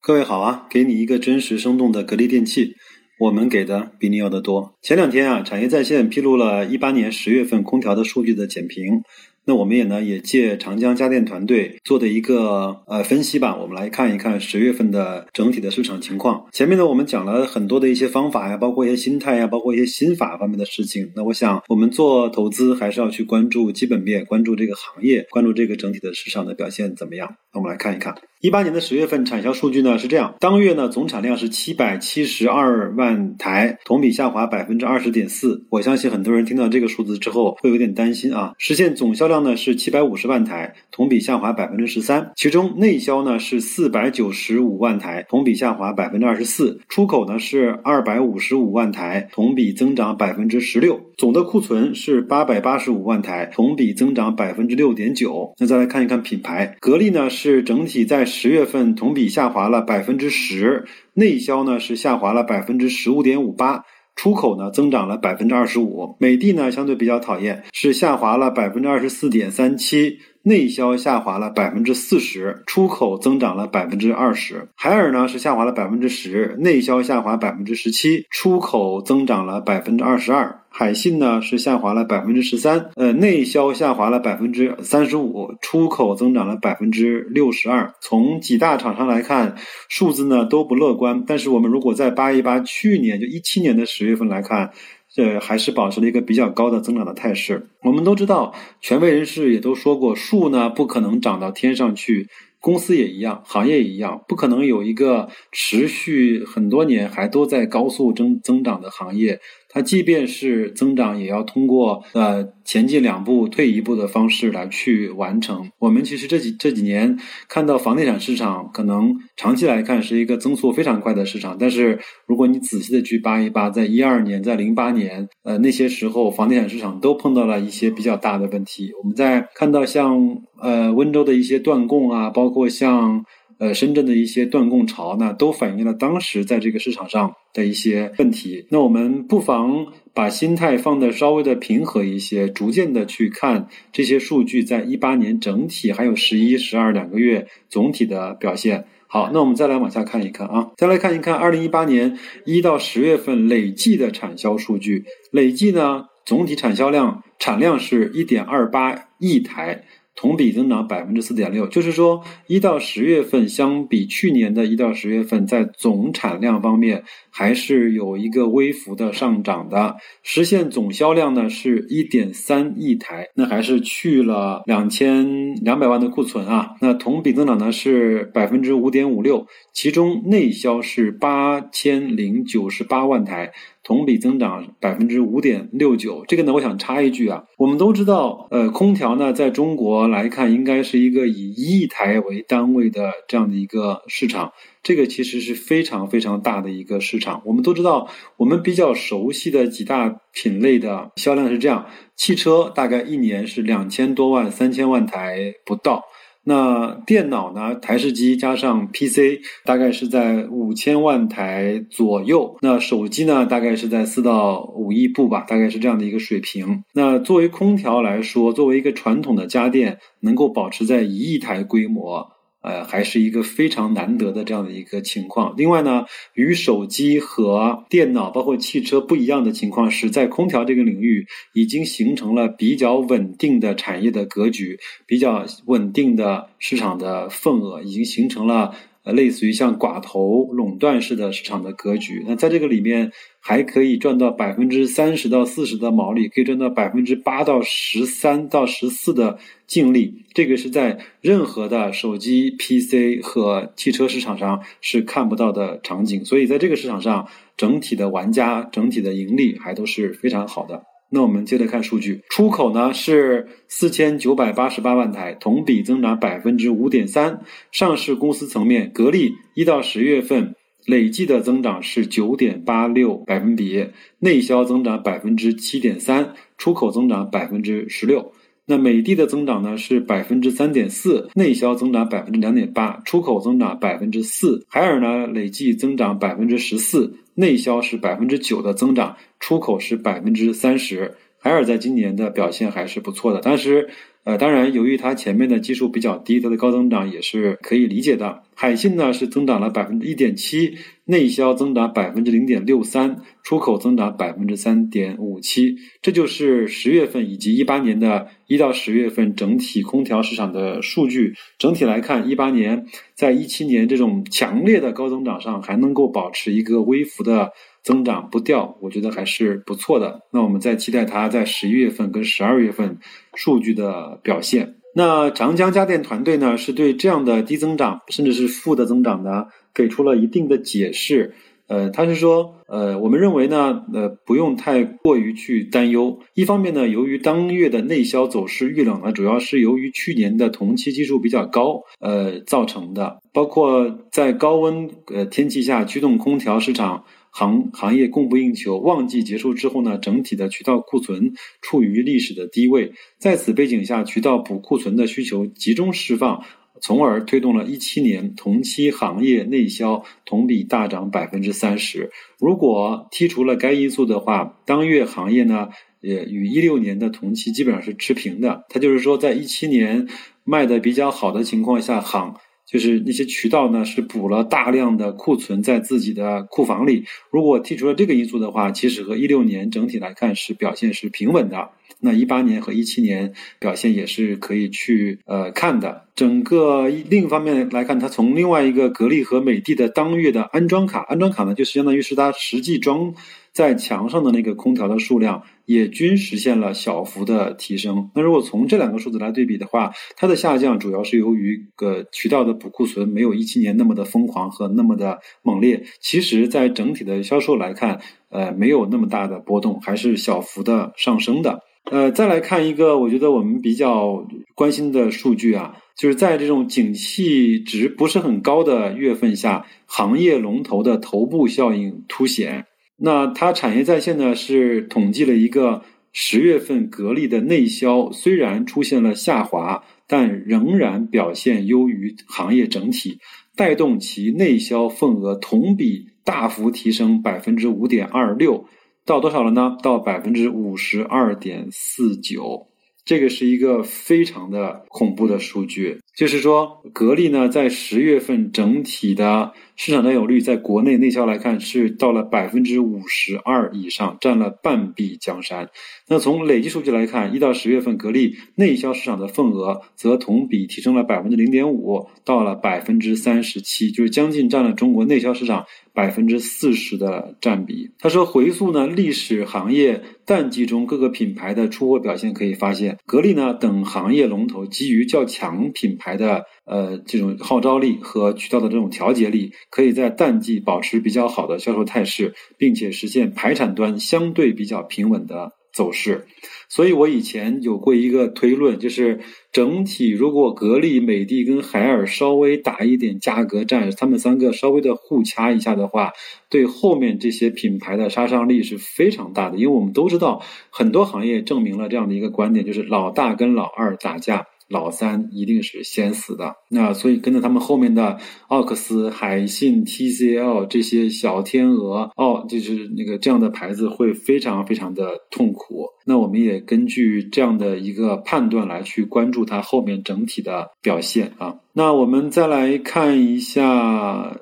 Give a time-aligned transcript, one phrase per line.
[0.00, 2.76] 各位好啊，给你一个真实生动的格力电器，
[3.18, 4.74] 我们给的比你要的多。
[4.80, 9.02] 前两天啊，产业在线披露了一八年十月份空调的数据的简评。
[9.44, 16.46] 那我们也呢，也借长江家电团队做的一个呃分析吧，我们来看一看十月份的整体的市场情况。
[16.52, 21.10] 前面呢，我们讲了很多的一些方法呀，包括一些心态呀，包括一些心法方面的事情。
[21.16, 27.34] 那我想，我们做投资还是要去关注基本面，关注这个行业，关注这个整体的市场的表现怎么样。
[27.58, 28.14] 我们来看一看。
[28.40, 35.66] 一八年的十月份产销数据呢是这样，当月呢总产量是七百七十二万台，同比下滑百分之二十点四。
[35.70, 38.52] 我相信很多人听到这个数字之后会有点担心啊。
[38.56, 42.30] 实现总销量呢是七百五十万台，同比下滑百分之十三。
[42.36, 46.80] 其中内销呢是四百九十五万台，同比下滑百分之二十四。
[46.88, 51.00] 出口呢是二百五十五万台，同比增长百分之十六。
[51.16, 55.52] 总的库存是八百八十五万台，同比增长百分之六点九。
[55.58, 60.84] 那再来看一看品牌，格力呢是是整体在十月份同比下滑了百分之十，
[61.14, 63.84] 内销呢是下滑了百分之十五点五八，
[64.16, 66.16] 出口呢增长了百分之二十五。
[66.18, 70.18] 美的呢相对比较讨厌，是下滑了百分之二十四点三七。
[70.48, 74.68] 内销下滑了百分之四十，出口增长了百分之二十。
[74.74, 80.62] 海尔呢是下滑了百分之十，内销下滑百分之十七，出口增长了百分之二十二。
[80.70, 87.92] 海信呢是下滑了百分之十三，呃，内销下滑了百分之三十五，出口增长了百分之六十二。
[88.00, 89.56] 从几大厂商来看，
[89.90, 91.24] 数字呢都不乐观。
[91.26, 94.70] 但是我们如果再扒一扒去年就一七年的十月份来看。
[95.12, 97.68] 这还是保持了一个比较高的增长的态势。
[97.82, 102.28] 我们都知道，权威人士也都说过，树呢不可能长到天上去，
[102.60, 109.40] 公司也一样，行业也一样，不可能有一个持续很多年还都在高速增增长的行业。
[109.68, 115.70] 它即便是增长，也要通过呃前进两步退一步的方式来去完成。
[115.78, 128.90] 我们其实这几这几年看到房地产市场，可能长期来看是一个增速非常快的市场，但是如果你仔细的去扒一扒，在一二年、在零八年，呃那些时候房地产市场都碰到了一些比较大的问题。
[129.02, 133.24] 我们在看到像呃温州的一些断供啊，包括像。
[133.58, 138.66] 呃，深圳的一些断供潮呢，都反映了当时在这个市场上的一些问题。
[138.70, 148.84] 那我们不妨把心态放的稍微的平和一些，逐渐的去看这些数据，在一八年整体还有十一、十二两个月总体的表现。
[149.08, 159.82] 好，那我们再来往下看一看啊，再来看一看二零一八年一到十月份累计的产销数据，累计呢总体产销量产量是一点二八亿台。
[160.18, 183.52] 同比增长百分之四点六，就是说一到十月份相比去年的一到十月份，在总产量方面还是有一个微幅的上涨的，实现总销量呢是一点三亿台，那还是去了两千两百万的库存啊，那同比增长呢是百分之五点五六，其中内销是八千零九十八万台。
[183.88, 197.40] 同比增长百分之五点六九，这个呢，我想插一句啊，我们都知道，呃，空调呢，在中国来看，应该是一个以亿台为单位的这样的一个市场，这个其实是非常非常大的一个市场。
[197.46, 206.04] 我们都知道，我们比较熟悉的几大品类的销量是这样：汽车大概一年是两千多万、三千万台不到。
[206.48, 207.74] 那电脑呢？
[207.74, 212.56] 台式机加上 PC，大概是在五千万台左右。
[212.62, 213.44] 那手机呢？
[213.44, 216.84] 大概是在四到五亿部吧，大概是这样的一个水平。
[216.94, 222.26] 那作为空调来说，作为一个传统的家电，能够保持在一亿台规模。
[222.68, 225.54] 呃，还是一个非常难得的这样的一个情况。
[225.56, 238.74] 另外呢，与手机和电脑，包括汽车不一样的情况是在空调这个领域已经形成了比较稳定的产业的格局，比较稳定的市场的份额，已经形成了。
[239.12, 260.82] 类似于像寡头垄断式的市场的格局，那在这个里面还可以赚到百分之三十到四十的毛利，可以赚到百分之八到十三到十四的净利，这个是在任何的手机、PC 和汽车市场上是看不到的场景，所以在这个市场上，整体的玩家、整体的盈利还都是非常好的。
[261.10, 267.40] 那我们接着看数据，出口呢是四千九百八十八万台，同比增长百分之五点三。
[267.72, 273.86] 上市公司层面，格力一到十月份累计的增长是九点八六百分比，
[274.18, 278.32] 内销增长百分之七点三，出口增长百分之十六。
[278.68, 284.66] 那美的的增长呢是百分之三点四，内销增长百分之两点八，出口增长百分之四。
[284.68, 287.14] 海尔呢累计增长百分之十四。
[287.34, 291.14] 内销是百分之九的增长，出口是百分之三十。
[291.38, 293.88] 海尔在今年的表现还是不错的，但是。
[294.24, 298.42] 呃，当然，由于它前面的基数比较低，它的高增长也是可以理解的。
[298.54, 300.76] 海信呢是增长了百分之一点七，
[301.08, 305.76] 内销增长百分之零点六三，出口增长百分之三点五七。
[306.02, 311.34] 这就是十月份以及一八年的一到十月份整体空调市场的数据。
[311.58, 317.50] 整体来看，一八年在一七年这种强烈的高增长上，还能够保持一个微幅的。
[317.80, 320.20] 增长不掉，我觉得还是不错的。
[320.30, 322.98] 那我们再期待它在十一月份跟十二月份
[323.34, 324.74] 数据的表现。
[324.94, 329.46] 那长江家电团队呢，是对这样的低增长甚至是负的增长呢，
[329.78, 331.34] 给出了一定的解释。
[331.68, 336.18] 呃，他是说，呃，我们认为呢，呃，不用太过于去担忧。
[336.34, 343.18] 一方面呢，由于当月的内销走势遇冷呢，主要是由于去年的同期基数比较高，呃，造成的。
[343.34, 347.04] 包括在高温呃天气下驱动空调市场。
[347.30, 352.92] 行行业供不应求，旺季结束之后呢，整体的渠道库存处于历史的低位。
[353.18, 356.42] 在此背景下，渠道补库存的需求集中释放，
[356.80, 362.10] 从而推动了一七年同期行业内销同比大涨百分之三十。
[362.38, 365.68] 如果剔除了该因素的话，当月行业呢，
[366.00, 368.64] 也与一六年的同期基本上是持平的。
[368.68, 370.08] 它就是说，在一七年
[370.44, 372.36] 卖的比较好的情况下，行。
[372.70, 377.04] 就是那些渠道呢，是补了大量的库存在自己的库房里。
[377.30, 381.70] 如果剔除了这个因素的话，其实和一六年整体来看是表现是平稳的。
[382.00, 386.04] 那一八年和一七年表现也是可以去呃看的。
[386.14, 393.14] 整个另一方面来看，它从另外一个格力和美的的当月的安装卡，安装卡呢就是相当于是它实际装
[393.58, 395.42] 在墙上的那个空调的数量。
[395.68, 398.10] 也均实现了小幅的提升。
[398.14, 405.84] 那如果从这两个数字来对比的话，它的下降主要是由于个渠道的补库存没有一七年那么的疯狂和那么的猛烈。
[406.00, 408.00] 其实，在整体的销售来看，
[408.30, 411.60] 呃，没有那么大的波动，还是小幅的上升的。
[411.90, 422.64] 呃，再来看一个，我觉得我们比较关心的数据啊，就是在这种景气值不是很高的月份下，行业龙头的头部效应凸显。
[423.00, 433.18] 那它产业在线呢是统计了一个十月份格力的内销，虽然出现了下滑，但仍然表现优于行业整体，
[433.54, 438.66] 带动其内销份额同比大幅提升百分之五点二六，
[439.04, 439.76] 到多少了呢？
[439.82, 442.66] 到百分之五十二点四九。
[443.04, 455.70] 这个是一个非常的恐怖的数据，就是说，格力呢在十月份整体的市场占有率，在国内内销来看是到了百分之五十二以上，占了半壁江山。
[456.08, 465.64] 那从累计数据来看，一到十月份，格力内销市场的份额则同比提升了百分之零点五，到了百分之三十七，就是将近占了中国内销市场。
[465.94, 467.90] 百分之四十的占比。
[467.98, 485.52] 他说，回溯呢历史行业淡季中各个品牌的出货表现，可以发现，格力呢等行业龙头基于较强品牌的呃这种号召力和渠道的这种调节力，可以在淡季保持比较好的销售态势，并且实现排产端相对比较平稳的。
[485.70, 486.26] 走势，
[486.68, 489.20] 所以我以前有过一个推论，就是
[489.52, 496.14] 整体如果格力、美的跟海尔稍微打一点价格战，他们三个稍微的互掐一下的话，
[496.50, 499.58] 对后面这些品牌的杀伤力是非常大的。
[499.58, 504.46] 因为我们都知道，很多行业证明了这样的一个观点，就是老大跟老二打架。
[504.68, 508.18] 老三一定是先死的，那所以跟着他们后面的
[508.48, 515.86] 奥克斯、海信、TCL 这些小天鹅，哦，就是那个这样的牌子会非常非常的痛苦。
[516.04, 521.56] 那我们也根据这样的一个判断来去关注它后面整体的表现啊。
[521.72, 524.38] 那我们再来看一下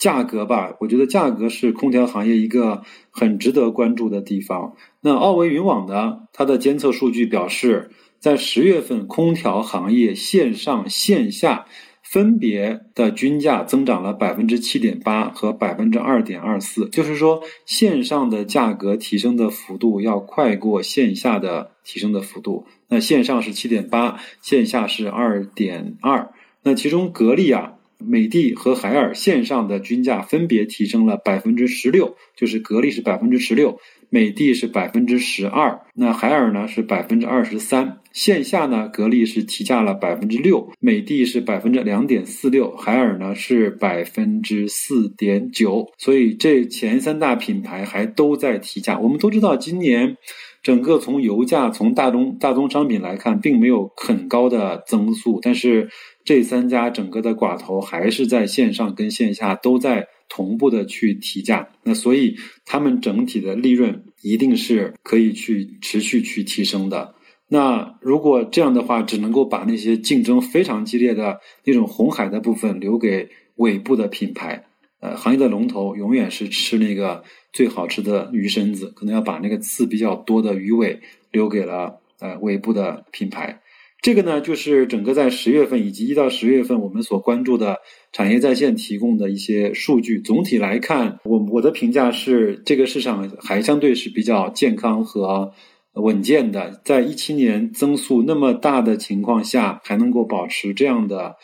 [0.00, 4.74] 价格吧，我觉得价格是空调行业一个很值得关注的地方。
[5.00, 7.92] 那奥维云网呢，它的监测数据表示。
[8.20, 11.64] 在十月份，空调行业线上线下
[12.02, 22.66] 分别的均价增长了百分之七点八和百分之二点二四，就是说线上的价格提升的幅度要快过线下的提升的幅度。
[22.90, 26.30] 那线上是七点八，线下是二点二。
[26.62, 33.78] 那其中格力啊、美的和海尔线上的均价分别提升了百分之十六，就是格力是百分之十六。
[34.12, 37.98] 美的是百分之十二，那海尔呢是百分之二十三。
[38.12, 45.92] 线下呢，格力是提价了百分之六，美的是百分之两点四六，海尔呢是百分之四点九。
[45.96, 48.98] 所以这前三大品牌还都在提价。
[48.98, 50.16] 我们都知道，今年
[50.60, 55.88] 整个从油价、从大宗大宗商品来看，并没有很高的增速，但是
[56.30, 60.06] 这三家整个的寡头还是在线上跟线下都在。
[60.32, 67.16] 同步的去提价，那所以他们整体的利润一定是可以去持续去提升的。
[67.48, 74.66] 那如果这样的话，只能够把那些竞争非常激烈的那种红海的部分留给尾部的品牌。
[75.00, 81.00] 呃，行业的龙头永远是吃那个最好吃的鱼身子，可能要把那个刺比较多的鱼尾
[81.32, 83.60] 留给了呃尾部的品牌。
[84.02, 87.76] 这个呢，就是整个在十月份以及一到十月份我们所关注的
[88.12, 90.18] 产业在线提供的一些数据。
[90.20, 95.52] 总体来看，我我的评价是，这个市场还相对是比较健康和
[95.92, 96.80] 稳健的。
[96.82, 101.36] 在一七年增速那么大的情况下，还能够保持这样的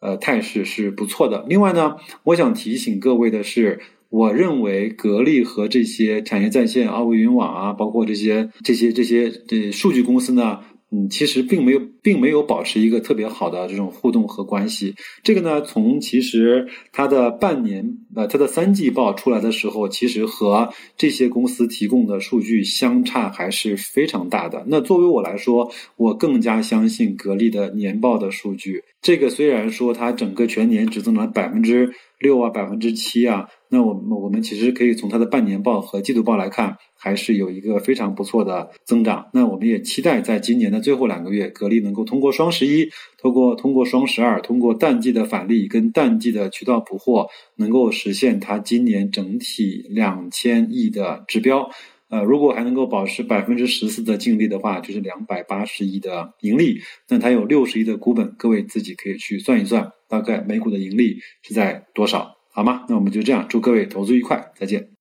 [0.00, 1.44] 呃态势是不错的。
[1.48, 10.60] 另外呢，我想提醒各位的是，我认为格力和这些产业在线、奥维云网啊，包括这些这些这些这数据公司呢。
[10.94, 14.94] 嗯，其实并没有，并没有保持一个特别好的这种互动和关系。
[15.24, 24.64] 这个呢，从其实它的半年，呃，它的三季报出来的时候，其实和这些公司提供的数据相差还是非常大的。
[24.68, 28.84] 那作为我来说，我更加相信格力的年报的数据。
[29.04, 36.78] 这个虽然说它整个全年只增长百分之六啊，百分之七啊，那我们我们其实可以从它的半年报和季度报来看。
[36.96, 39.26] 还是有一个非常不错的增长。
[39.34, 51.68] 那我们也期待在今年的最后两个月，格力能够通过双十一，通过通过双十二，通过淡季的返利跟淡季的渠道补货，能够实现它今年整体两千亿的指标。
[52.14, 56.80] 呃，如果还能够保持百分之十四的净利的话，就是两百八十亿的盈利。
[57.08, 62.84] 那它有六十亿的股本，各位自己可以去算一算，大概每股的盈利是在多少，好吗？
[62.88, 64.90] 那我们就这样，祝各位投资愉快，再见。